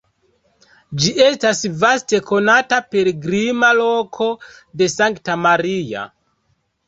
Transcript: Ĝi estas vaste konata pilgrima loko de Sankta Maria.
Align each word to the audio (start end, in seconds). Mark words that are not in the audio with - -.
Ĝi 1.01 1.11
estas 1.25 1.59
vaste 1.83 2.19
konata 2.29 2.79
pilgrima 2.95 3.69
loko 3.81 4.29
de 4.83 4.87
Sankta 4.95 5.37
Maria. 5.45 6.07